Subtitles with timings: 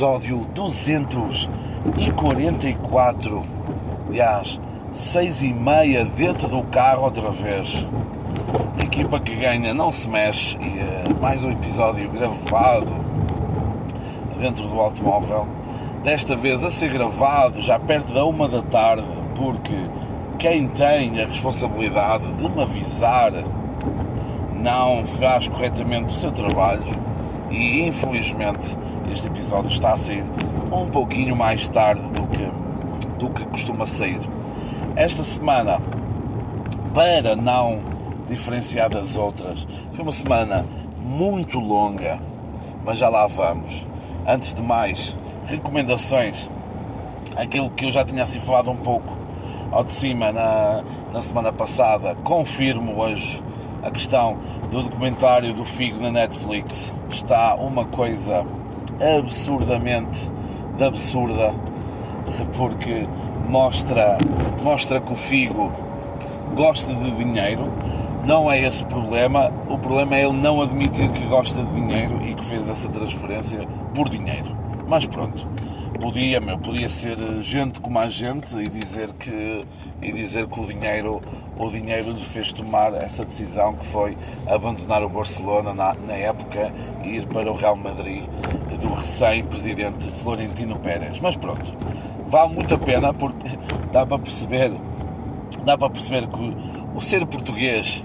[0.00, 3.42] episódio 244.
[4.08, 4.58] Aliás,
[4.94, 7.86] seis e meia dentro do carro outra vez.
[8.78, 12.96] A equipa que ganha não se mexe e uh, mais um episódio gravado
[14.38, 15.46] dentro do automóvel.
[16.02, 19.76] Desta vez a ser gravado já perto da uma da tarde, porque
[20.38, 23.32] quem tem a responsabilidade de me avisar
[24.54, 26.98] não faz corretamente o seu trabalho
[27.50, 28.78] e infelizmente
[29.12, 30.24] este episódio está a sair
[30.72, 34.20] um pouquinho mais tarde do que, do que costuma sair.
[34.96, 35.80] Esta semana,
[36.94, 37.80] para não
[38.28, 40.66] diferenciar das outras, foi uma semana
[40.98, 42.20] muito longa,
[42.84, 43.86] mas já lá vamos.
[44.26, 46.48] Antes de mais, recomendações.
[47.36, 49.18] Aquilo que eu já tinha assim falado um pouco
[49.70, 53.42] ao de cima na, na semana passada, confirmo hoje
[53.82, 54.38] a questão
[54.70, 56.92] do documentário do Figo na Netflix.
[57.10, 58.44] Está uma coisa
[59.00, 60.30] absurdamente
[60.80, 61.54] absurda
[62.56, 63.06] porque
[63.48, 64.18] mostra,
[64.62, 65.72] mostra que o Figo
[66.54, 67.70] gosta de dinheiro.
[68.24, 69.50] Não é esse o problema.
[69.68, 73.66] O problema é ele não admitir que gosta de dinheiro e que fez essa transferência
[73.94, 74.56] por dinheiro.
[74.86, 75.46] Mas pronto,
[76.00, 79.64] podia, meu, podia ser gente como a gente e dizer que,
[80.02, 81.20] e dizer que o dinheiro
[81.56, 84.16] o dinheiro lhe fez tomar essa decisão que foi
[84.46, 86.72] abandonar o Barcelona na, na época
[87.04, 88.24] e ir para o Real Madrid
[89.00, 91.18] recém-presidente Florentino Pérez.
[91.20, 91.74] Mas pronto,
[92.28, 93.58] vale muito a pena porque
[93.92, 94.72] dá para perceber,
[95.64, 96.56] dá para perceber que
[96.94, 98.04] o ser português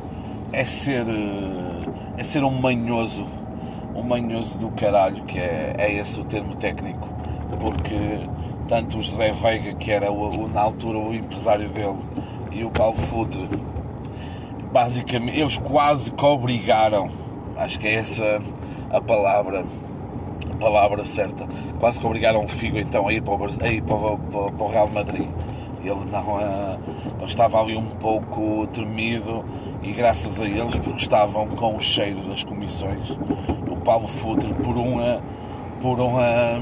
[0.51, 1.05] é ser,
[2.17, 3.25] é ser um manhoso,
[3.93, 7.07] um manhoso do caralho, que é, é esse o termo técnico,
[7.59, 8.21] porque
[8.67, 11.97] tanto o José Veiga, que era o, na altura o empresário dele,
[12.51, 13.47] e o Paulo Futre,
[14.71, 17.09] basicamente, eles quase que obrigaram,
[17.57, 18.41] acho que é essa
[18.89, 19.65] a palavra,
[20.55, 21.47] palavra certa,
[21.79, 24.65] quase que obrigaram o Figo então a ir para o, a ir para o, para
[24.65, 25.27] o Real Madrid.
[25.83, 29.45] Ele não uh, estava ali um pouco tremido
[29.83, 33.11] e graças a eles, porque estavam com o cheiro das comissões,
[33.69, 35.21] o Paulo Futre por uma
[35.81, 36.59] por uma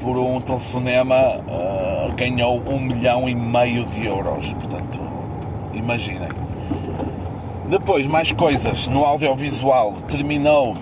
[0.00, 4.52] por um telefonema uh, ganhou um milhão e meio de euros.
[4.54, 5.00] Portanto,
[5.72, 6.28] imaginem.
[7.68, 8.88] Depois, mais coisas.
[8.88, 10.76] No audiovisual, terminou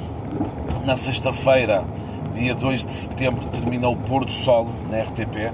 [0.86, 1.84] na sexta-feira,
[2.32, 5.52] dia 2 de setembro, terminou o Pôr do Sol na RTP.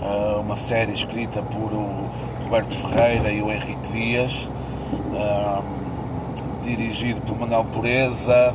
[0.00, 2.08] Ah, uma série escrita por o
[2.44, 4.48] Roberto Ferreira e o Henrique Dias.
[4.94, 5.62] Uh,
[6.62, 8.54] dirigido por Manuel Pureza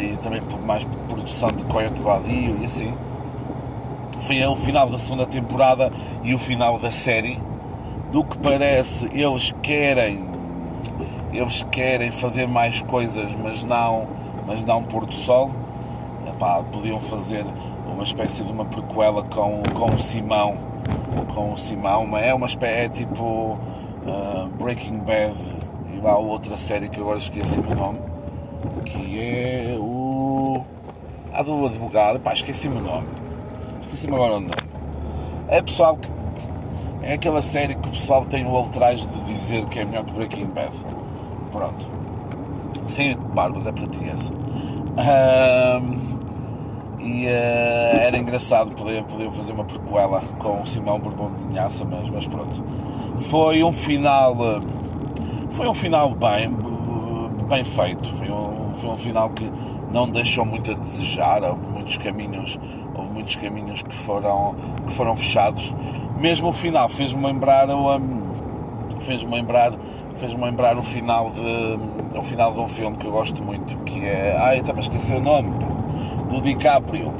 [0.00, 2.94] e também por mais produção de Coyote Vadio e assim
[4.22, 5.92] foi o final da segunda temporada
[6.22, 7.40] e o final da série.
[8.10, 10.24] Do que parece, eles querem
[11.32, 14.06] eles querem fazer mais coisas, mas não,
[14.46, 15.50] mas não pôr do sol.
[16.26, 17.44] Epá, podiam fazer
[17.86, 20.56] uma espécie de uma prequela com, com o Simão,
[21.34, 25.36] com o Simão, é uma espécie, é tipo uh, Breaking Bad
[25.92, 27.98] e há outra série que agora esqueci o nome,
[28.84, 30.64] que é o
[31.32, 33.22] a do advogado, pá, esqueci-me o nome
[33.92, 34.52] esqueci-me agora o nome.
[35.48, 36.10] É pessoal que.
[37.02, 40.12] É aquela série que o pessoal tem o ultraje de dizer que é melhor que
[40.12, 40.72] Breaking Bad.
[41.50, 42.01] Pronto.
[42.92, 44.30] Sem barbas, é para ti essa.
[44.30, 46.12] Um,
[47.00, 51.86] e uh, era engraçado poder, poder fazer uma prequela com o Simão Bourbon de Vinhaça,
[51.86, 52.62] mas, mas pronto.
[53.20, 54.36] Foi um final.
[55.52, 56.54] Foi um final bem,
[57.48, 58.10] bem feito.
[58.10, 59.50] Foi um, foi um final que
[59.90, 61.42] não deixou muito a desejar.
[61.44, 62.60] Houve muitos caminhos
[62.94, 64.54] houve muitos caminhos que foram,
[64.86, 65.74] que foram fechados.
[66.20, 68.20] Mesmo o final fez-me lembrar o, um,
[69.00, 69.72] fez-me lembrar
[70.16, 71.78] fez-me lembrar o final de
[72.14, 75.16] o final de um filme que eu gosto muito que é ai estava a esquecer
[75.16, 75.50] o nome
[76.30, 77.12] do DiCaprio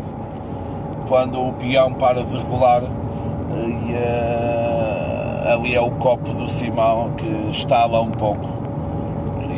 [1.09, 7.51] quando o peão para de rolar e uh, ali é o copo do Simão que
[7.51, 8.47] estala um pouco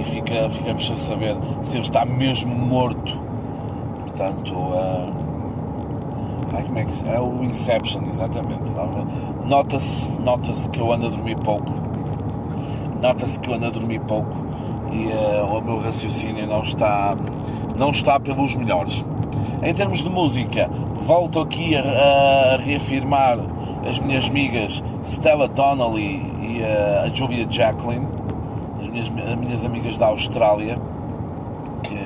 [0.01, 3.19] e fica, ficamos sem saber se ele está mesmo morto
[4.05, 5.25] portanto uh,
[6.77, 8.73] é que é o Inception, exatamente.
[9.45, 11.73] Nota-se nota que eu ando a dormir pouco.
[13.01, 14.54] Nota-se que eu ando a dormir pouco
[14.94, 17.17] e uh, o meu raciocínio não está,
[17.76, 19.05] não está pelos melhores.
[19.62, 20.70] Em termos de música,
[21.00, 21.81] volto aqui a,
[22.55, 23.38] a reafirmar
[23.88, 28.06] as minhas amigas Stella Donnelly e uh, a Julia Jacqueline,
[28.81, 30.79] as minhas, as minhas amigas da Austrália,
[31.82, 31.99] que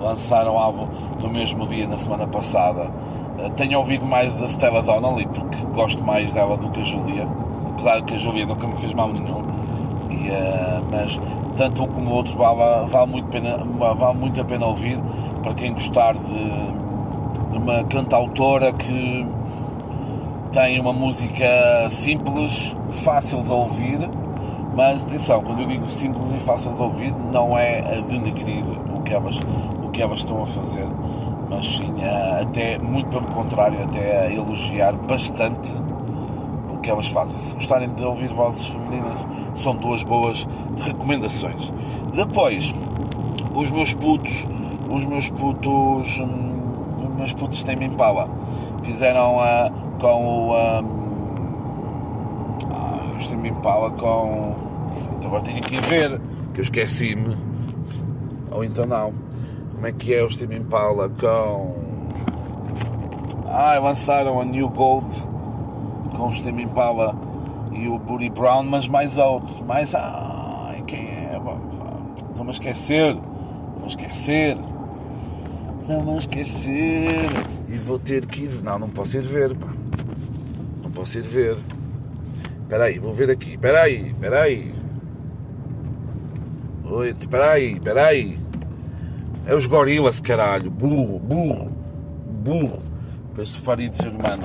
[0.00, 0.88] lançaram álbum
[1.20, 2.90] no mesmo dia, na semana passada
[3.38, 7.26] eh, tenho ouvido mais da Stella Donnelly porque gosto mais dela do que a Julia,
[7.70, 9.41] apesar de que a Julia nunca me fez mal nenhum.
[10.32, 11.20] E, uh, mas
[11.56, 14.98] tanto um como o outro vale, vale, muito pena, vale muito a pena ouvir.
[15.42, 19.26] Para quem gostar de, de uma cantautora que
[20.52, 23.98] tem uma música simples, fácil de ouvir,
[24.74, 28.64] mas atenção, quando eu digo simples e fácil de ouvir, não é a denegrir
[28.94, 29.38] o que elas,
[29.84, 30.86] o que elas estão a fazer,
[31.50, 35.72] mas sim a, até, muito pelo contrário, até a elogiar bastante
[36.82, 37.36] que elas fazem.
[37.36, 39.18] Se gostarem de ouvir vozes femininas,
[39.54, 40.46] são duas boas
[40.78, 41.72] recomendações.
[42.14, 42.74] Depois,
[43.54, 44.46] os meus putos,
[44.90, 48.28] os meus putos, hum, os meus putos têm Impala.
[48.82, 49.70] Fizeram a
[50.00, 50.52] com o.
[50.52, 51.02] Um,
[52.70, 54.54] ah, isto me empala com.
[55.16, 56.20] Então agora tenho que ver,
[56.52, 57.36] que eu esqueci-me.
[58.50, 59.14] Ou então não.
[59.74, 61.74] Como é que é o Steam Impala com.
[63.46, 65.31] Ah, lançaram a New Gold
[66.22, 67.16] com o Steam Impala
[67.72, 69.64] e o Booty Brown, mas mais alto.
[69.64, 69.92] Mais.
[69.92, 71.40] Ai, quem é?
[72.30, 73.14] Estou-me a esquecer.
[73.14, 74.56] Estou-me a esquecer.
[75.88, 77.26] Não me esquecer.
[77.68, 78.62] E vou ter que ir.
[78.62, 79.72] Não, não posso ir ver, pá
[80.94, 81.56] posso ir ver.
[82.62, 83.52] Espera aí, vou ver aqui.
[83.52, 84.74] Espera aí, espera aí.
[86.84, 88.38] Oi, espera aí, espera aí.
[89.46, 90.70] É os gorilas, caralho.
[90.70, 91.72] Burro, burro,
[92.44, 92.82] burro.
[93.34, 94.42] Parece o Farid Germano.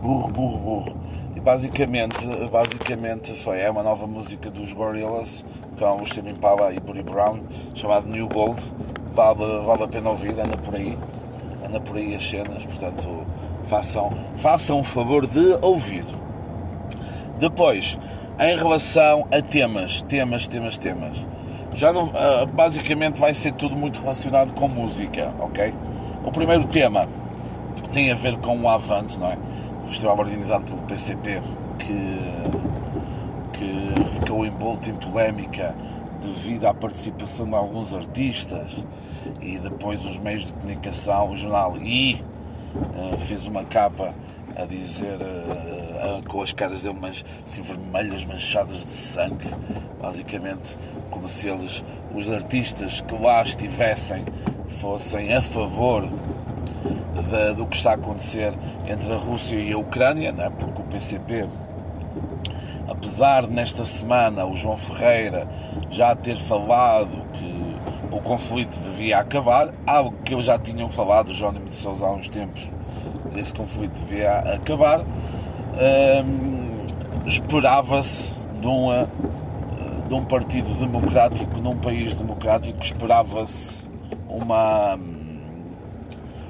[0.00, 0.96] Burro, burro, burro.
[1.34, 5.44] E basicamente, basicamente foi, é uma nova música dos Gorillaz
[5.78, 7.40] com o Steve Impala e Buddy Brown,
[7.74, 8.60] chamado New Gold.
[9.12, 10.98] Vale, vale a pena ouvir, anda por aí.
[11.66, 13.26] Anda por aí as cenas, portanto
[13.68, 16.04] façam, façam o favor de ouvir.
[17.38, 17.98] Depois,
[18.40, 21.26] em relação a temas, temas, temas, temas,
[21.74, 25.72] já não, ah, basicamente vai ser tudo muito relacionado com música, ok?
[26.24, 27.08] O primeiro tema
[27.92, 29.38] tem a ver com o Avante, não é?
[29.88, 31.40] Festival organizado pelo PCP
[31.78, 32.18] que,
[33.58, 35.74] que ficou envolto em polémica
[36.20, 38.76] devido à participação de alguns artistas
[39.40, 42.22] e depois os meios de comunicação, o jornal e
[42.74, 44.14] eh, fez uma capa
[44.56, 49.48] a dizer uh, com as caras dele mas, assim, vermelhas, manchadas de sangue,
[50.00, 50.76] basicamente
[51.10, 54.24] como se eles, os artistas que lá estivessem,
[54.80, 56.08] fossem a favor
[57.56, 58.52] do que está a acontecer
[58.86, 60.50] entre a Rússia e a Ucrânia, né?
[60.58, 61.48] porque o PCP,
[62.88, 65.48] apesar de nesta semana o João Ferreira
[65.90, 67.76] já ter falado que
[68.10, 72.28] o conflito devia acabar, algo que eles já tinham falado, Jónimo de Sousa, há uns
[72.28, 72.68] tempos,
[73.36, 75.00] esse conflito devia acabar.
[75.00, 76.68] Hum,
[77.28, 78.32] Esperava-se
[78.62, 83.86] de, de um partido democrático, num país democrático, esperava-se
[84.26, 84.98] uma.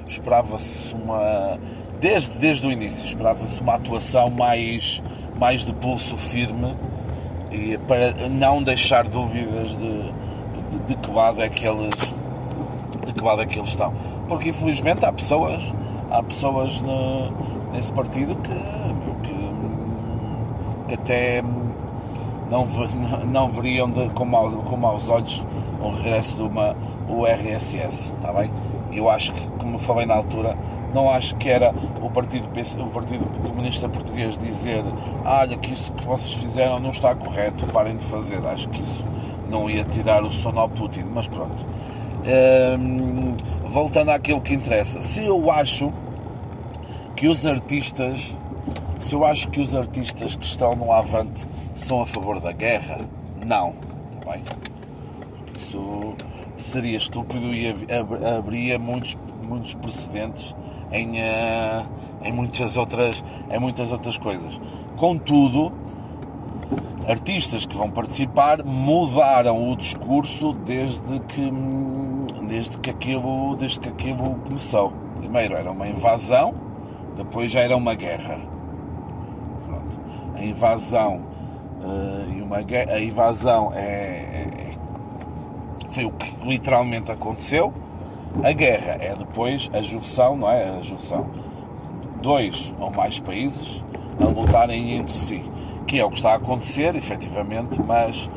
[0.09, 1.59] Esperava-se uma.
[2.01, 5.03] Desde, desde o início, esperava-se uma atuação mais,
[5.37, 6.75] mais de pulso firme
[7.51, 10.13] e para não deixar dúvidas de,
[10.69, 11.93] de, de que lado é que eles
[13.05, 13.93] de que lado é que eles estão.
[14.27, 15.61] Porque infelizmente há pessoas,
[16.09, 17.31] há pessoas no,
[17.73, 18.53] nesse partido que,
[19.27, 19.53] que,
[20.87, 21.43] que até
[22.49, 22.67] não,
[23.27, 25.43] não veriam de, com, maus, com maus olhos
[25.81, 26.75] o regresso de uma
[27.07, 28.51] URSS, está bem?
[28.91, 30.57] Eu acho que, como falei na altura,
[30.93, 34.83] não acho que era o Partido, o Partido Comunista Português dizer
[35.23, 38.45] ah, olha, que isso que vocês fizeram não está correto, parem de fazer.
[38.45, 39.03] Acho que isso
[39.49, 41.65] não ia tirar o sono ao Putin, mas pronto.
[42.79, 43.35] Um,
[43.67, 45.91] voltando àquilo que interessa, se eu acho
[47.15, 48.35] que os artistas,
[48.99, 52.99] se eu acho que os artistas que estão no Avante são a favor da guerra,
[53.45, 53.73] não.
[54.25, 54.43] Bem,
[55.57, 56.15] isso
[56.61, 57.67] seria estúpido e
[58.37, 60.55] abria muitos, muitos precedentes
[60.91, 61.85] em, uh,
[62.23, 64.59] em, muitas outras, em muitas outras coisas.
[64.97, 65.71] Contudo,
[67.07, 71.51] artistas que vão participar mudaram o discurso desde que,
[72.47, 74.91] desde que, aquilo, desde que aquilo começou.
[75.17, 76.53] Primeiro era uma invasão,
[77.15, 78.39] depois já era uma guerra.
[79.65, 79.99] Pronto.
[80.35, 81.21] A invasão
[81.81, 84.58] uh, e uma a invasão é, é,
[85.91, 87.73] foi o que literalmente aconteceu.
[88.43, 90.77] A guerra é depois a junção, não é?
[90.77, 91.27] A junção
[92.21, 93.83] dois ou mais países
[94.21, 95.41] a lutarem entre si
[95.89, 98.29] que é o que está a acontecer, efetivamente, mas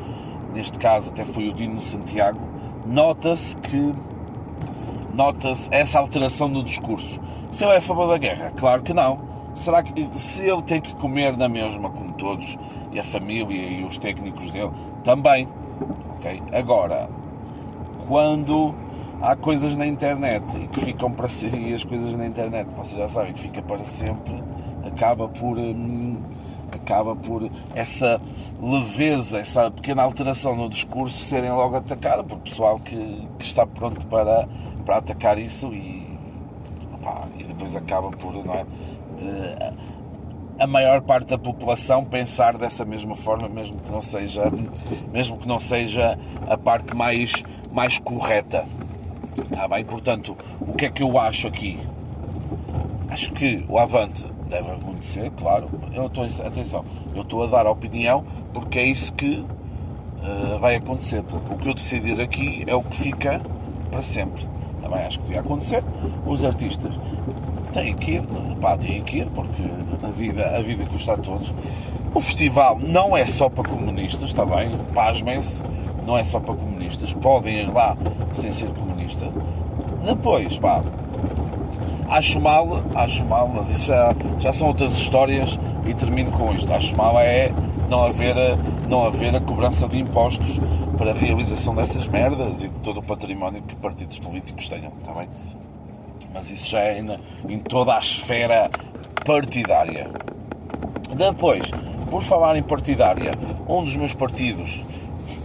[0.54, 2.40] neste caso até foi o Dino Santiago,
[2.86, 3.94] nota-se que
[5.12, 7.20] nota-se essa alteração no discurso.
[7.50, 9.20] Se ele é a favor da guerra, claro que não.
[9.54, 12.56] Será que se ele tem que comer na mesma como todos
[12.90, 14.70] e a família e os técnicos dele
[15.04, 15.46] também,
[16.16, 16.42] ok?
[16.54, 17.10] Agora,
[18.06, 18.74] quando
[19.20, 22.98] há coisas na internet e que ficam para sempre e as coisas na internet, vocês
[23.00, 24.42] já sabem que fica para sempre,
[24.84, 26.16] acaba por hum,
[26.72, 28.20] acaba por essa
[28.60, 34.06] leveza, essa pequena alteração no discurso serem logo atacada por pessoal que, que está pronto
[34.06, 34.48] para,
[34.84, 36.02] para atacar isso e
[37.38, 38.64] e depois acaba por, não é?
[39.18, 39.92] De,
[40.58, 44.44] a maior parte da população pensar dessa mesma forma, mesmo que não seja,
[45.12, 46.18] mesmo que não seja
[46.48, 48.64] a parte mais, mais correta.
[49.50, 49.84] Está bem?
[49.84, 51.80] Portanto, o que é que eu acho aqui?
[53.08, 55.68] Acho que o avante deve acontecer, claro.
[55.92, 59.44] Eu estou, atenção, eu estou a dar a opinião porque é isso que
[60.22, 61.22] uh, vai acontecer.
[61.22, 63.40] Porque o que eu decidir aqui é o que fica
[63.90, 64.46] para sempre.
[64.80, 65.82] Também acho que devia acontecer.
[66.26, 66.92] Os artistas
[67.72, 68.22] têm que ir,
[68.60, 69.62] pá, têm que ir, porque
[70.02, 71.52] a vida, a vida custa a todos.
[72.14, 74.70] O festival não é só para comunistas, está bem?
[74.94, 75.62] Pasmem-se,
[76.06, 77.12] não é só para comunistas.
[77.12, 77.96] Podem ir lá
[78.32, 79.28] sem ser comunista.
[80.04, 80.82] Depois, pá,
[82.08, 86.72] acho mal, acho mal, mas isso já, já são outras histórias e termino com isto.
[86.72, 87.52] Acho mal é
[87.88, 88.34] não haver,
[88.88, 90.58] não haver a cobrança de impostos
[90.96, 95.12] para a realização dessas merdas e de todo o património que partidos políticos tenham, está
[95.12, 95.28] bem?
[96.32, 97.06] Mas isso já é em,
[97.48, 98.70] em toda a esfera
[99.24, 100.10] partidária.
[101.14, 101.62] Depois,
[102.10, 103.32] por falar em partidária,
[103.68, 104.82] um dos meus partidos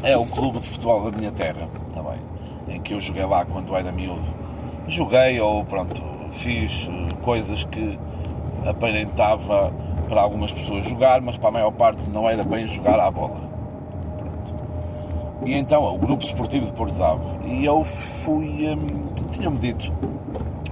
[0.03, 2.19] é o Clube de Futebol da minha terra, também,
[2.67, 4.33] em que eu joguei lá quando era miúdo.
[4.87, 6.01] Joguei ou pronto,
[6.31, 7.99] fiz eh, coisas que
[8.65, 9.73] aparentava
[10.07, 13.41] para algumas pessoas jogar, mas para a maior parte não era bem jogar à bola.
[14.17, 14.55] Pronto.
[15.45, 17.45] E então, o Grupo Esportivo de Porto Ave.
[17.45, 18.69] E eu fui.
[18.69, 19.91] Hum, tinha-me dito,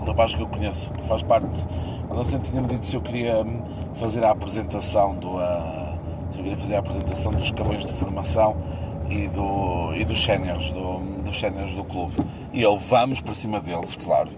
[0.01, 1.47] um rapaz que eu conheço, que faz parte.
[2.09, 3.61] Ela tinha-me dito se eu queria hum,
[3.95, 5.35] fazer a apresentação do.
[5.35, 5.95] Uh,
[6.37, 8.55] eu queria fazer a apresentação dos cabões de formação
[9.09, 12.15] e, do, e dos séniores do, dos séniores do clube.
[12.53, 14.29] E eu vamos para cima deles, claro.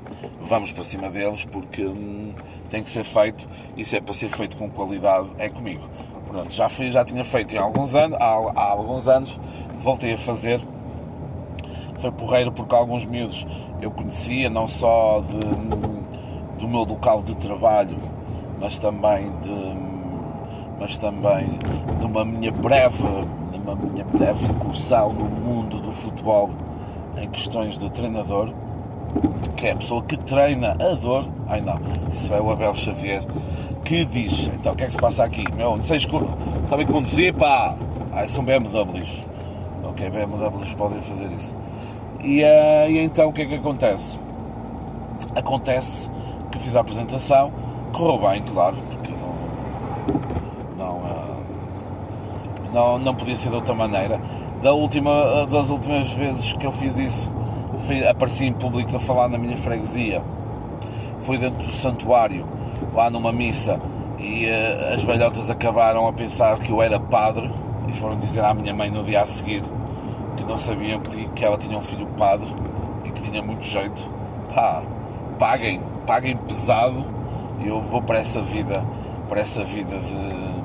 [0.41, 2.33] Vamos para cima deles porque hum,
[2.69, 5.88] tem que ser feito e se é para ser feito com qualidade é comigo.
[6.27, 9.39] Pronto, já, fiz, já tinha feito há alguns anos, há, há alguns anos,
[9.77, 10.62] voltei a fazer.
[12.00, 13.47] Foi porreiro porque alguns miúdos
[13.81, 17.97] eu conhecia, não só de, do meu local de trabalho,
[18.59, 19.88] mas também de
[20.79, 21.57] mas também
[22.00, 23.03] de uma minha breve,
[23.67, 26.50] uma minha breve incursão no mundo do futebol
[27.17, 28.53] em questões de treinador,
[29.55, 31.27] que é a pessoa que treina a dor.
[31.47, 31.79] Ai não,
[32.12, 33.24] isso é o Abel Xavier
[33.83, 35.43] que diz: então o que é que se passa aqui?
[35.55, 36.00] Meu, não sei
[36.69, 37.75] sabem conduzir, pá!
[38.12, 39.25] Ah, são BMWs.
[39.83, 41.55] Ok, BMWs podem fazer isso.
[42.24, 44.19] E, uh, e então o que é que acontece?
[45.36, 46.09] Acontece
[46.51, 47.51] que fiz a apresentação,
[47.93, 49.12] correu bem, claro, porque
[50.77, 51.43] não, não, uh,
[52.74, 54.19] não, não podia ser de outra maneira
[54.62, 57.31] da última, das últimas vezes que eu fiz isso,
[58.09, 60.21] apareci em público a falar na minha freguesia.
[61.21, 62.45] Foi dentro do santuário,
[62.93, 63.79] lá numa missa,
[64.17, 67.51] e uh, as velhotas acabaram a pensar que eu era padre
[67.88, 69.62] e foram dizer à minha mãe no dia a seguir
[70.36, 72.47] que não sabiam que, que ela tinha um filho padre
[73.05, 74.09] e que tinha muito jeito.
[74.53, 74.81] Pá,
[75.38, 77.05] paguem, paguem pesado
[77.59, 78.83] e eu vou para essa vida,
[79.27, 80.56] para essa vida de,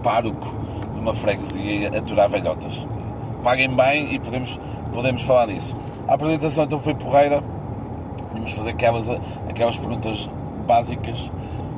[0.00, 0.54] de, de pároco
[1.00, 2.86] uma freguesia aturar velhotas.
[3.42, 4.58] Paguem bem e podemos,
[4.92, 5.74] podemos falar disso.
[6.06, 7.42] A apresentação então foi porreira.
[8.32, 9.08] Vamos fazer aquelas,
[9.48, 10.28] aquelas perguntas
[10.66, 11.30] básicas.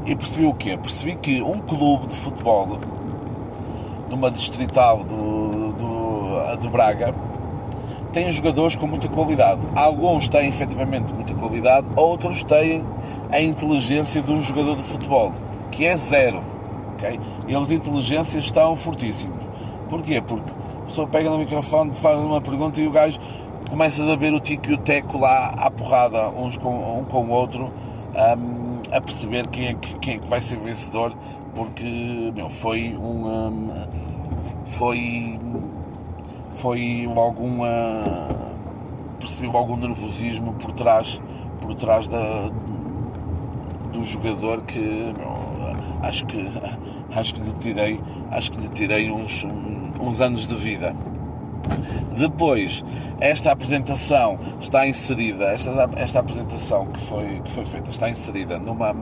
[0.05, 0.77] E percebi o quê?
[0.77, 2.79] Percebi que um clube de futebol
[4.09, 7.15] de uma distrital do, do, do Braga
[8.13, 9.61] tem jogadores com muita qualidade.
[9.75, 12.85] Alguns têm efetivamente muita qualidade, outros têm
[13.31, 15.33] a inteligência de um jogador de futebol,
[15.71, 16.52] que é zero
[17.03, 17.21] ok?
[17.49, 19.45] Eles, inteligências, estão fortíssimos.
[19.89, 20.23] Porquê?
[20.23, 23.19] Porque a pessoa pega no microfone, faz uma pergunta e o gajo
[23.69, 27.25] começa a ver o tico e o teco lá à porrada, uns com, um com
[27.25, 27.73] o outro,
[28.15, 31.15] um, a perceber quem é, que, quem é que vai ser vencedor,
[31.55, 33.27] porque meu, foi um.
[33.27, 33.87] um
[34.67, 35.39] foi.
[36.55, 37.63] Foi algum.
[37.63, 38.53] Uh,
[39.19, 41.21] percebi algum nervosismo por trás,
[41.61, 42.51] por trás da,
[43.93, 45.52] do jogador que meu,
[46.03, 46.39] acho que
[47.15, 49.47] acho que lhe tirei, acho que lhe tirei uns,
[50.01, 50.95] uns anos de vida.
[52.17, 52.85] Depois,
[53.21, 58.95] esta apresentação está inserida, esta, esta apresentação que foi, que foi feita está inserida numa,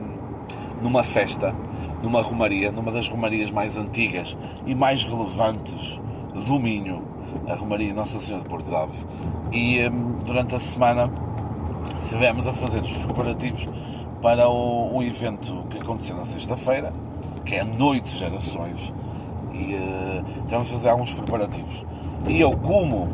[0.81, 1.55] numa festa,
[2.01, 5.99] numa romaria, numa das romarias mais antigas e mais relevantes
[6.33, 7.03] do Minho,
[7.47, 9.05] a Romaria Nossa Senhora de Porto de Ave.
[9.51, 11.11] E hum, durante a semana
[11.97, 13.67] estivemos a fazer os preparativos
[14.21, 16.93] para o, o evento que aconteceu na sexta-feira,
[17.43, 18.93] que é a Noite de Gerações,
[19.51, 21.85] e uh, tivemos a fazer alguns preparativos.
[22.27, 23.09] E eu, como,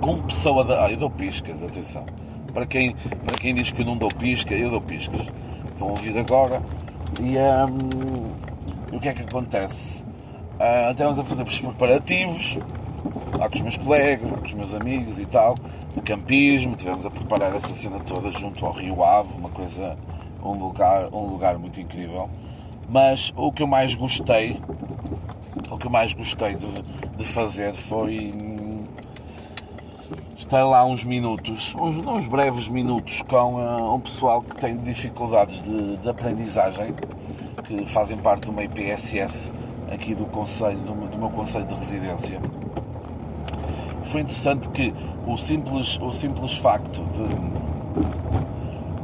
[0.00, 0.84] como pessoa da.
[0.84, 2.04] Ah, eu dou piscas, atenção.
[2.52, 5.20] Para quem, para quem diz que eu não dou pisca, eu dou piscas.
[5.66, 6.62] Estão a ouvir agora.
[7.20, 10.02] E, um, e o que é que acontece?
[10.58, 12.58] Uh, a fazer os preparativos
[13.38, 15.54] lá com os meus colegas, lá com os meus amigos e tal,
[15.94, 19.96] de campismo, tivemos a preparar essa cena toda junto ao Rio Ave, uma coisa,
[20.42, 22.28] um lugar, um lugar muito incrível.
[22.88, 24.60] Mas o que eu mais gostei,
[25.70, 26.66] o que eu mais gostei de,
[27.16, 28.32] de fazer foi
[30.36, 35.62] estar lá uns minutos, uns, uns breves minutos com uh, um pessoal que tem dificuldades
[35.62, 36.94] de, de, aprendizagem,
[37.64, 39.50] que fazem parte de uma IPSS
[39.90, 42.40] aqui do, conselho, do, do meu conselho de residência.
[44.14, 44.94] Foi interessante que
[45.26, 47.02] o simples, o simples facto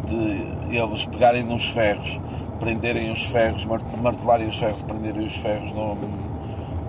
[0.06, 2.20] de, de eles pegarem nos ferros,
[2.60, 3.66] prenderem os ferros,
[4.00, 5.96] martelarem os ferros, prenderem os ferros no,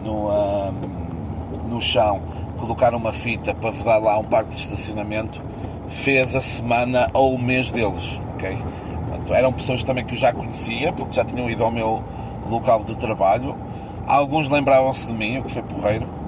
[0.03, 2.21] no, um, no chão,
[2.59, 5.41] colocar uma fita para dar lá um parque de estacionamento,
[5.87, 8.21] fez a semana ou o mês deles.
[8.35, 8.55] Okay?
[9.07, 12.03] Portanto, eram pessoas também que eu já conhecia, porque já tinham ido ao meu
[12.47, 13.55] local de trabalho.
[14.05, 16.20] Alguns lembravam-se de mim, o que foi porreiro,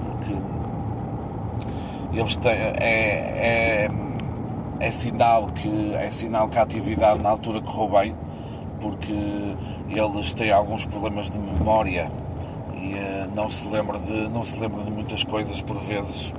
[2.18, 3.90] eles têm, é, é,
[4.80, 8.16] é, sinal que, é sinal que a atividade na altura correu bem,
[8.80, 9.56] porque
[9.88, 12.10] eles têm alguns problemas de memória
[12.76, 16.32] e uh, não, se lembra de, não se lembra de muitas coisas por vezes.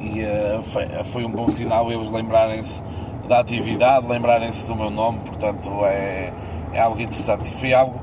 [0.00, 2.82] E uh, foi, foi, um bom sinal eles lembrarem-se
[3.28, 6.32] da atividade, lembrarem-se do meu nome, portanto é,
[6.72, 7.48] é algo interessante.
[7.48, 7.98] E foi algo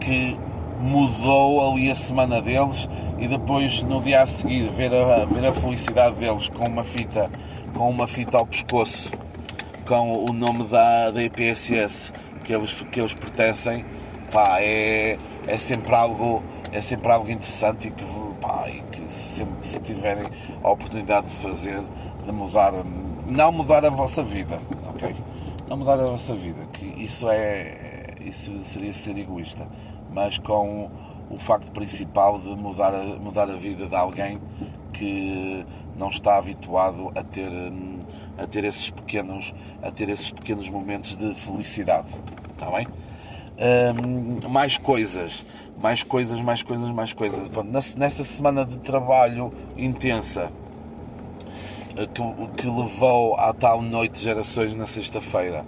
[0.00, 0.36] que
[0.80, 5.52] mudou ali a semana deles e depois no dia a seguir ver a, ver a
[5.52, 7.30] felicidade deles com uma fita
[7.76, 9.12] com uma fita ao pescoço
[9.86, 12.12] com o nome da, da IPSS
[12.44, 13.84] que eles, que eles pertencem
[14.32, 18.04] pá, é, é sempre algo é sempre algo interessante e que,
[18.40, 20.28] pá, e que sempre se tiverem
[20.64, 21.80] a oportunidade de fazer
[22.24, 22.72] de mudar
[23.26, 25.14] não mudar a vossa vida ok?
[25.68, 27.89] Não mudar a vossa vida que isso é
[28.24, 29.66] isso seria ser egoísta
[30.12, 30.90] mas com
[31.30, 34.40] o facto principal de mudar mudar a vida de alguém
[34.92, 35.64] que
[35.96, 37.50] não está habituado a ter
[38.36, 42.08] a ter esses pequenos a ter esses pequenos momentos de felicidade.
[42.52, 42.86] Está bem?
[43.58, 45.44] Um, mais coisas
[45.78, 47.48] mais coisas mais coisas mais coisas.
[47.48, 50.50] Pronto, nessa semana de trabalho intensa
[51.96, 52.22] eh, que,
[52.56, 55.64] que levou à tal noite de gerações na sexta-feira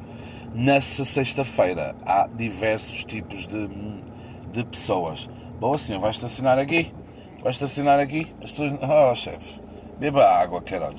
[0.55, 3.69] nessa sexta-feira há diversos tipos de
[4.53, 5.29] de pessoas.
[5.59, 6.93] Boa senhor, vai estacionar aqui?
[7.43, 8.31] Vai estacionar aqui?
[8.43, 8.73] As pessoas.
[8.83, 9.61] Oh chefe,
[9.99, 10.99] beba água, caralho.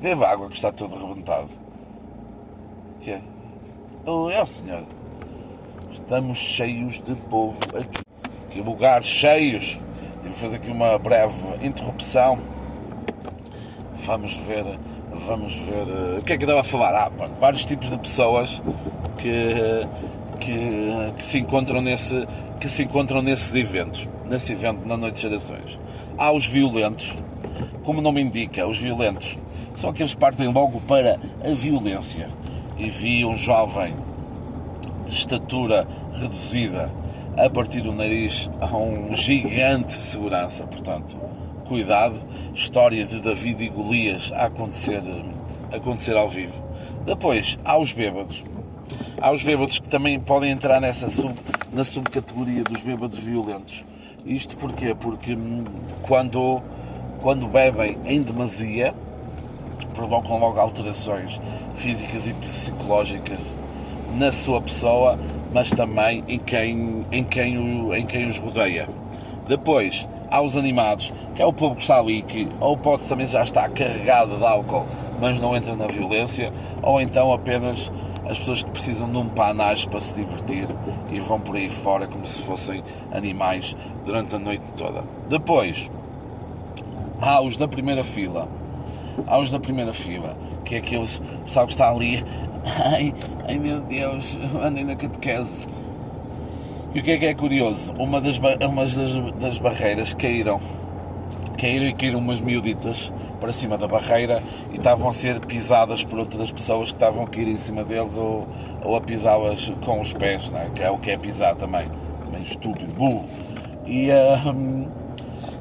[0.00, 1.50] Beba água que está todo rebentado.
[3.00, 3.22] Que é?
[4.06, 4.84] Oh, é senhor.
[5.90, 8.02] Estamos cheios de povo aqui.
[8.50, 9.78] Que lugares cheios.
[10.22, 11.34] Tive que fazer aqui uma breve
[11.66, 12.38] interrupção.
[14.04, 14.78] Vamos ver.
[15.26, 15.86] Vamos ver.
[15.86, 16.94] Uh, o que é que eu estava a falar?
[16.94, 18.62] Ah, pronto, vários tipos de pessoas
[19.18, 19.86] que,
[20.40, 22.26] que, que se encontram nesse,
[22.60, 25.78] que se encontram nesses eventos, nesse evento na Noite de Gerações.
[26.18, 27.16] Há os violentos,
[27.84, 29.36] como o nome indica, os violentos
[29.74, 32.30] são aqueles que partem logo para a violência
[32.78, 33.94] e vi um jovem
[35.04, 36.90] de estatura reduzida
[37.36, 41.16] a partir do nariz a um gigante de segurança, portanto,
[41.68, 42.20] cuidado,
[42.54, 45.02] história de David e Golias a acontecer,
[45.72, 46.64] a acontecer ao vivo.
[47.04, 48.42] Depois, há os bêbados.
[49.20, 51.34] Há os bêbados que também podem entrar nessa sub,
[51.72, 53.84] na subcategoria dos bêbados violentos.
[54.24, 54.94] Isto porquê?
[54.94, 55.64] Porque hum,
[56.02, 56.62] quando,
[57.20, 58.94] quando bebem em demasia,
[59.94, 61.40] provocam logo alterações
[61.76, 63.38] físicas e psicológicas
[64.16, 65.18] na sua pessoa,
[65.52, 68.88] mas também em quem, em quem, em quem os rodeia.
[69.46, 73.26] Depois, há os animados, que é o povo que está ali, que ou pode também
[73.26, 74.86] já estar carregado de álcool,
[75.20, 77.90] mas não entra na violência, ou então apenas
[78.28, 80.66] as pessoas que precisam de um panage para se divertir
[81.10, 82.82] e vão por aí fora como se fossem
[83.12, 85.04] animais durante a noite toda.
[85.28, 85.88] Depois,
[87.20, 88.48] há os da primeira fila.
[89.26, 92.24] Há os da primeira fila, que é aqueles pessoal que está ali.
[92.84, 93.14] Ai,
[93.46, 95.68] ai meu Deus, andem na catequese.
[96.96, 97.92] E o que é que é curioso?
[97.98, 100.58] Uma das, uma das, das barreiras caíram.
[101.58, 106.18] Caíram e caíram umas miuditas para cima da barreira e estavam a ser pisadas por
[106.18, 108.48] outras pessoas que estavam a cair em cima deles ou,
[108.82, 110.70] ou a pisá-las com os pés, é?
[110.74, 111.86] que é o que é pisar também.
[112.24, 113.26] Também estúpido, burro.
[113.84, 114.88] E, um,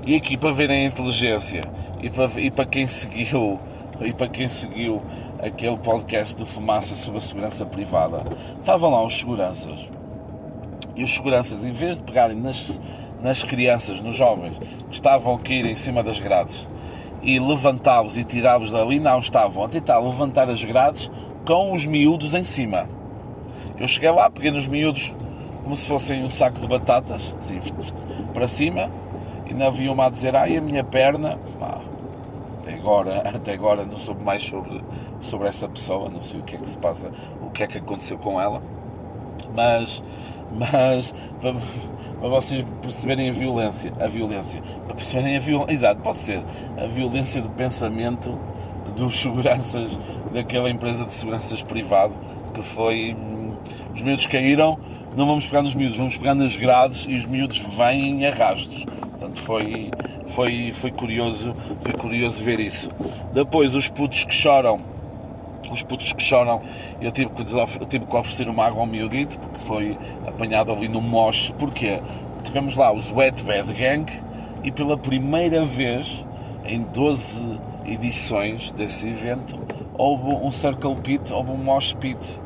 [0.07, 1.63] e aqui para verem a inteligência
[2.01, 3.59] e para, e para quem seguiu
[3.99, 5.01] e para quem seguiu
[5.43, 8.23] aquele podcast de fumaça sobre a segurança privada,
[8.61, 9.89] estavam lá os seguranças.
[10.95, 12.79] E os seguranças, em vez de pegarem nas,
[13.21, 14.57] nas crianças, nos jovens,
[14.89, 16.67] que estavam a cair em cima das grades,
[17.21, 21.09] e levantá-los e tirá-los dali, não estavam a tentar levantar as grades
[21.45, 22.87] com os miúdos em cima.
[23.77, 25.13] Eu cheguei lá, peguei nos miúdos
[25.63, 27.59] como se fossem um saco de batatas, assim,
[28.33, 28.91] para cima,
[29.49, 31.81] ainda havia uma a dizer, ai a minha perna, pá,
[32.59, 34.83] até agora, até agora não soube mais sobre,
[35.21, 37.79] sobre essa pessoa, não sei o que é que se passa, o que é que
[37.79, 38.61] aconteceu com ela,
[39.55, 40.03] mas,
[40.55, 41.53] mas para,
[42.19, 46.43] para vocês perceberem a violência, a violência, para perceberem a violência, exato, pode ser,
[46.77, 48.37] a violência de pensamento
[48.95, 49.97] dos seguranças
[50.33, 52.13] daquela empresa de seguranças privado
[52.55, 53.15] que foi
[53.93, 54.79] os miúdos caíram,
[55.15, 58.85] não vamos pegar nos miúdos, vamos pegar nas grades e os miúdos vêm em arrastos.
[58.85, 59.91] Portanto, foi,
[60.27, 62.89] foi, foi, curioso, foi curioso ver isso.
[63.33, 64.79] Depois, os putos que choram,
[65.71, 66.61] os putos que choram,
[67.01, 69.97] eu tive que, eu tive que oferecer uma água ao miudito, porque foi
[70.27, 71.53] apanhado ali no moche.
[71.53, 72.01] Porquê?
[72.43, 74.11] Tivemos lá os Wet Bad Gang
[74.63, 76.25] e pela primeira vez
[76.65, 79.57] em 12 edições desse evento
[79.97, 82.41] houve um Circle Pit, houve um Mosh Pit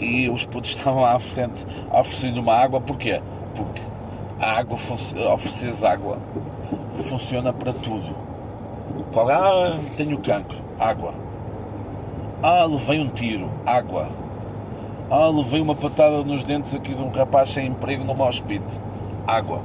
[0.00, 3.20] e os putos estavam lá à frente a oferecer uma água, porquê?
[3.54, 3.80] Porque
[4.38, 4.76] a água,
[5.32, 6.18] ofereces água,
[7.04, 8.26] funciona para tudo.
[9.16, 11.14] Ah, tenho cancro, água.
[12.48, 14.08] Ah, levei um tiro, água.
[15.10, 18.80] Ah, levei uma patada nos dentes aqui de um rapaz sem emprego no hospício,
[19.26, 19.60] água.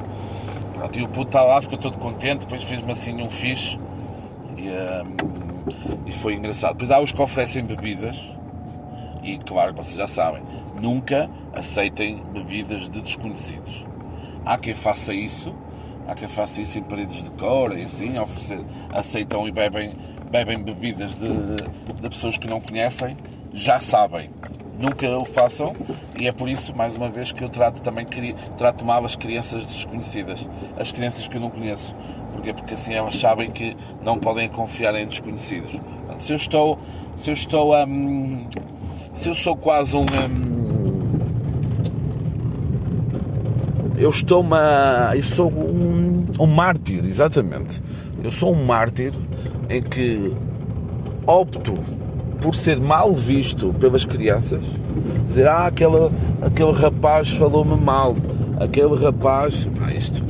[0.74, 3.80] Pronto, e o puto está lá, ficou todo contente, depois fez-me assim um fixe
[4.58, 6.72] e, um, e foi engraçado.
[6.72, 8.18] Depois há os que oferecem bebidas,
[9.22, 10.42] e claro vocês já sabem,
[10.82, 13.86] nunca aceitem bebidas de desconhecidos.
[14.44, 15.54] Há quem faça isso,
[16.08, 19.94] há quem faça isso em paredes de cor e assim, oferecer, aceitam e bebem,
[20.32, 23.18] bebem bebidas de, de pessoas que não conhecem,
[23.54, 24.30] já sabem.
[24.80, 25.74] Nunca o façam
[26.18, 28.06] e é por isso, mais uma vez, que eu trato também
[28.58, 31.94] trato mal as crianças desconhecidas, as crianças que eu não conheço.
[32.32, 32.54] Porquê?
[32.54, 35.80] Porque assim elas sabem que não podem confiar em desconhecidos.
[36.20, 36.80] Se eu estou,
[37.16, 37.86] se eu estou a.
[37.86, 38.46] Hum,
[39.14, 40.02] se eu sou quase um.
[40.02, 41.12] um
[43.98, 45.12] eu estou uma.
[45.16, 47.82] Eu sou um, um mártir, exatamente.
[48.24, 49.14] Eu sou um mártir
[49.70, 50.32] em que
[51.26, 51.74] opto
[52.40, 54.62] por ser mal visto pelas crianças,
[55.28, 56.10] dizer, ah, aquele,
[56.42, 58.16] aquele rapaz falou-me mal,
[58.60, 60.24] aquele rapaz, pá, isto,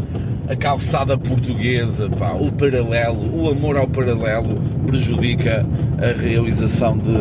[0.48, 5.66] a calçada portuguesa, pá, o paralelo, o amor ao paralelo prejudica
[5.98, 7.12] a realização de,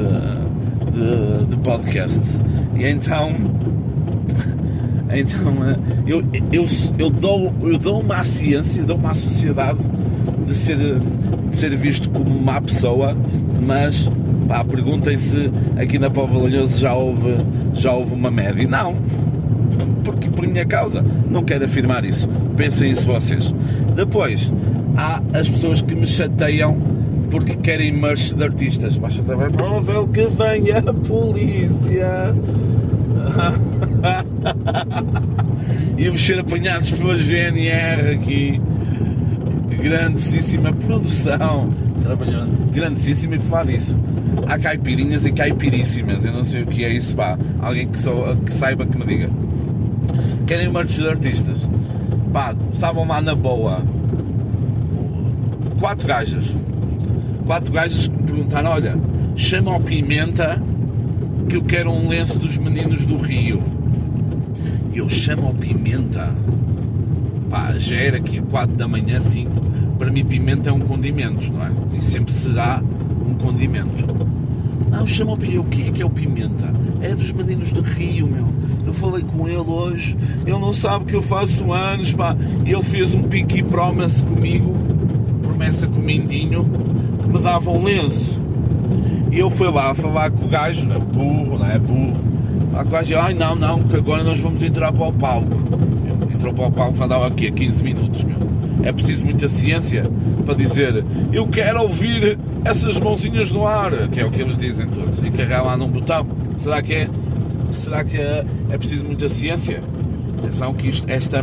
[0.91, 2.41] de, de podcasts.
[2.77, 3.33] E então,
[5.15, 5.55] então
[6.07, 6.67] eu, eu,
[6.99, 9.79] eu, dou, eu dou uma ciência, dou uma sociedade
[10.51, 13.17] de ser, de ser visto como uma pessoa,
[13.63, 14.11] mas
[14.49, 15.49] pá, perguntem se
[15.81, 17.37] aqui na Povo Lanhoso já houve,
[17.73, 18.67] já houve uma média.
[18.67, 18.97] Não,
[20.03, 22.29] porque por minha causa, não quero afirmar isso.
[22.57, 23.55] Pensem isso vocês.
[23.95, 24.53] Depois,
[24.97, 26.77] há as pessoas que me chateiam
[27.31, 28.97] porque querem merch de artistas.
[28.97, 32.35] Baixa também provável que venha a polícia.
[35.97, 38.61] e ser apanhados pela GNR aqui.
[39.83, 41.71] Grandíssima produção.
[42.03, 42.73] Trabalhando.
[42.73, 43.97] Grandíssima e falar nisso.
[44.47, 46.25] Há caipirinhas e caipiríssimas.
[46.25, 47.39] Eu não sei o que é isso, pá.
[47.61, 49.31] Alguém que, só, que saiba que me diga.
[50.47, 51.59] Querem merch de artistas.
[52.33, 53.83] Pá, estavam lá na boa.
[55.79, 56.45] Quatro gajas
[57.51, 58.97] quatro gajas que me perguntaram: olha,
[59.35, 60.63] chama ao Pimenta
[61.49, 63.61] que eu quero um lenço dos meninos do Rio.
[64.95, 66.33] E eu chamo ao Pimenta.
[67.49, 69.40] Pá, já era aqui 4 da manhã, 5.
[70.01, 71.71] Para mim, pimenta é um condimento, não é?
[71.93, 72.83] E sempre será
[73.29, 74.03] um condimento.
[74.91, 75.61] Não, chama ao Pimenta.
[75.61, 76.73] O que é que é o Pimenta?
[77.03, 78.49] É dos meninos do Rio, meu.
[78.87, 80.17] Eu falei com ele hoje.
[80.47, 82.35] Ele não sabe que eu faço anos, pá.
[82.65, 84.75] Ele fez um pique promise comigo.
[85.43, 86.65] Promessa com o Mindinho
[87.29, 88.41] me dava um lenço.
[89.31, 90.99] E eu fui lá falar com o gajo, né?
[90.99, 92.25] burro, não é burro.
[92.73, 95.59] Lá com o gajo, ai não, não, que agora nós vamos entrar para o palco.
[96.35, 98.50] Entrou para o palco, andava aqui a 15 minutos, meu.
[98.83, 100.05] É preciso muita ciência
[100.45, 104.87] para dizer eu quero ouvir essas mãozinhas no ar, que é o que eles dizem
[104.87, 106.27] todos, e carregar lá num botão.
[106.59, 107.11] Será que é?
[107.73, 109.83] Será que é, é preciso muita ciência?
[110.39, 111.43] Atenção que isto, esta,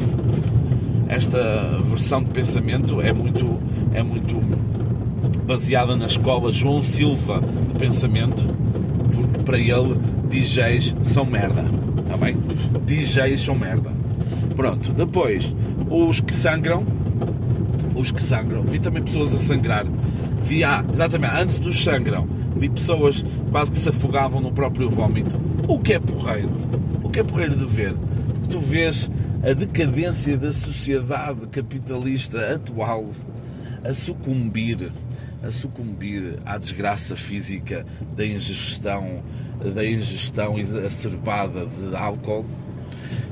[1.07, 3.59] esta versão de pensamento é muito,
[3.93, 4.35] é muito
[5.45, 8.43] baseada na escola João Silva de pensamento,
[9.13, 9.97] porque para ele
[10.29, 11.65] DJs são merda.
[11.99, 12.35] Está bem?
[12.85, 13.91] DJs são merda.
[14.55, 15.53] Pronto, depois,
[15.89, 16.83] os que sangram,
[17.97, 19.85] os que sangram, vi também pessoas a sangrar.
[20.43, 25.39] Vi, ah, exatamente, antes dos sangram, vi pessoas quase que se afogavam no próprio vómito.
[25.67, 26.51] O que é porreiro?
[27.03, 27.95] O que é porreiro de ver?
[28.49, 29.09] Tu vês
[29.43, 33.09] a decadência da sociedade capitalista atual
[33.83, 34.91] a sucumbir
[35.43, 39.23] a sucumbir à desgraça física da ingestão,
[39.73, 42.45] da ingestão exacerbada de álcool.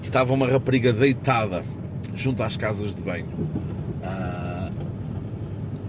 [0.03, 1.63] Estava uma rapariga deitada
[2.13, 3.27] junto às casas de banho.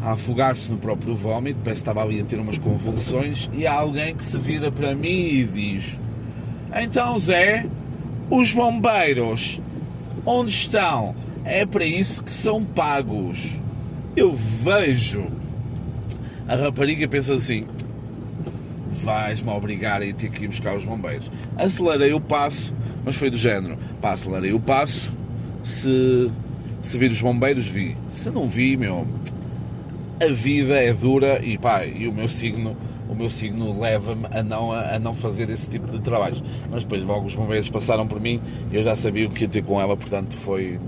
[0.06, 3.72] A afogar-se no próprio vómito, parece que estava ali a ter umas convulsões, e há
[3.72, 5.98] alguém que se vira para mim e diz:
[6.72, 7.66] Então, Zé,
[8.30, 9.60] os bombeiros,
[10.24, 11.12] onde estão?
[11.44, 13.50] É para isso que são pagos.
[14.14, 15.26] Eu vejo
[16.46, 17.64] a rapariga penso assim:
[19.02, 21.28] vais-me obrigar a ir ter que ir buscar os bombeiros.
[21.56, 22.72] Acelerei o passo,
[23.04, 25.12] mas foi do género: pá, acelerei o passo,
[25.64, 26.30] se,
[26.80, 27.96] se vir os bombeiros, vi.
[28.12, 29.04] Se não vi, meu,
[30.20, 32.76] a vida é dura e pá, e o meu signo
[33.08, 36.42] o meu signo leva-me a não, a não fazer esse tipo de trabalhos.
[36.68, 39.48] Mas depois logo os bombeiros passaram por mim e eu já sabia o que ia
[39.48, 40.78] ter com ela, portanto foi,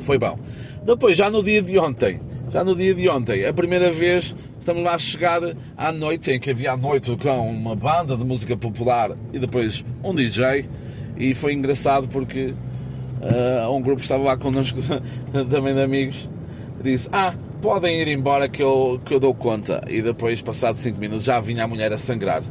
[0.00, 0.38] foi bom.
[0.84, 2.20] Depois, já no dia de ontem,
[2.50, 5.40] já no dia de ontem, a primeira vez estamos lá a chegar
[5.76, 9.82] à noite, em que havia à noite com uma banda de música popular e depois
[10.02, 10.68] um DJ,
[11.16, 12.54] e foi engraçado porque
[13.22, 14.78] uh, um grupo estava lá connosco
[15.50, 16.28] também de amigos
[16.84, 19.82] disse: Ah, podem ir embora que eu, que eu dou conta.
[19.88, 22.42] E depois, passado 5 minutos, já vinha a mulher a sangrar.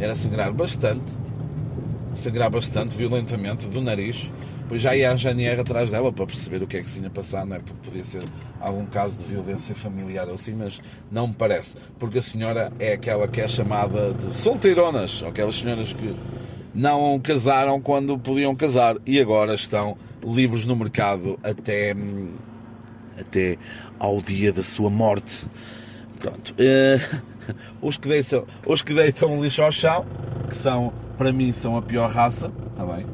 [0.00, 1.12] Era a sangrar bastante,
[2.10, 4.32] a sangrar bastante, violentamente, do nariz.
[4.62, 7.10] Depois já ia a GNR atrás dela para perceber o que é que se tinha
[7.10, 7.58] passado, não é?
[7.58, 8.22] Porque podia ser
[8.62, 10.80] algum caso de violência familiar ou assim, mas
[11.12, 11.76] não me parece.
[11.98, 16.16] Porque a senhora é aquela que é chamada de solteironas, aquelas senhoras que
[16.74, 22.32] não casaram quando podiam casar e agora estão livres no mercado até hum,
[23.18, 23.56] até
[23.98, 25.46] ao dia da sua morte.
[26.18, 26.54] Pronto.
[26.54, 27.22] Uh,
[27.82, 30.06] os, que deitam, os que deitam lixo ao chão,
[30.48, 33.06] que são, para mim, são a pior raça, está bem?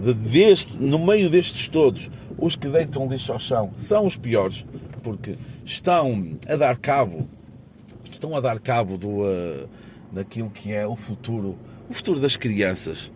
[0.00, 4.64] De, deste, no meio destes todos, os que deitam lixo ao chão são os piores,
[5.02, 7.28] porque estão a dar cabo,
[8.10, 9.68] estão a dar cabo do, uh,
[10.10, 13.10] daquilo que é o futuro, o futuro das crianças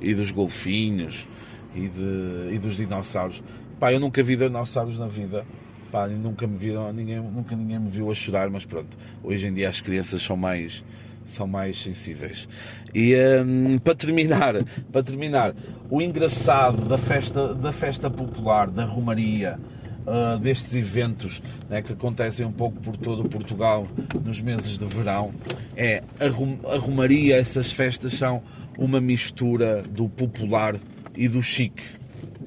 [0.00, 1.28] e dos golfinhos
[1.74, 3.42] e, de, e dos dinossauros.
[3.78, 5.46] Pá, eu nunca vi dinossauros na vida
[5.90, 9.52] Pá, nunca me viram, ninguém, nunca ninguém me viu a chorar, mas pronto, hoje em
[9.52, 10.84] dia as crianças são mais
[11.26, 12.48] são mais sensíveis.
[12.94, 14.54] E um, para terminar,
[14.90, 15.54] para terminar,
[15.88, 19.58] o engraçado da festa, da festa popular, da Romaria,
[20.06, 23.86] uh, destes eventos né, que acontecem um pouco por todo o Portugal
[24.24, 25.32] nos meses de verão,
[25.76, 28.42] é a, a Romaria, essas festas são
[28.78, 30.76] uma mistura do popular
[31.16, 31.82] e do chique,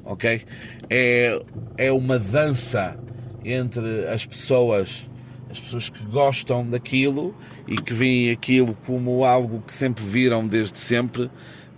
[0.03, 0.41] ok?
[0.89, 1.39] É,
[1.77, 2.97] é uma dança
[3.43, 5.09] entre as pessoas,
[5.49, 7.35] as pessoas que gostam daquilo
[7.67, 11.29] e que veem aquilo como algo que sempre viram desde sempre,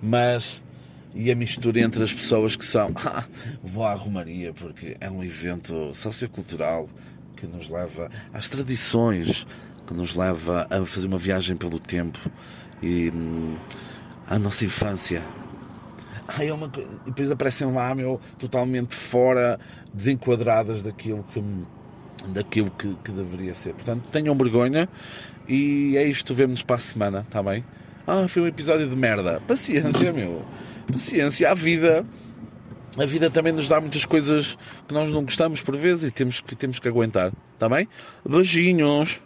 [0.02, 0.62] mas
[1.14, 3.24] e a mistura entre as pessoas que são ah,
[3.64, 6.90] vou à Romaria porque é um evento sociocultural
[7.38, 9.48] que nos leva às tradições,
[9.88, 12.20] que nos leva a fazer uma viagem pelo tempo
[12.82, 13.56] e hum,
[14.28, 15.22] à nossa infância.
[16.28, 16.72] Ai, é uma...
[17.06, 19.60] E depois aparecem lá, meu, totalmente fora,
[19.94, 21.44] desenquadradas daquilo que,
[22.30, 23.74] daquilo que, que deveria ser.
[23.74, 24.90] Portanto, tenham vergonha
[25.48, 26.34] e é isto.
[26.34, 27.64] Vemo-nos para a semana, está bem?
[28.08, 29.42] Ah, foi um episódio de merda.
[29.48, 30.44] Paciência, meu.
[30.92, 31.50] Paciência.
[31.50, 32.06] A vida.
[32.98, 34.58] A vida também nos dá muitas coisas
[34.88, 37.34] que nós não gostamos por vezes e temos que, temos que aguentar.
[37.54, 37.90] Está bem?
[38.28, 39.20] Beijinhos.